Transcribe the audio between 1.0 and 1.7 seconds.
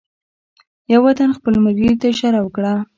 تن خپل